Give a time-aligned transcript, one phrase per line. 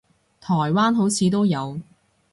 [0.39, 1.79] 台灣好似都有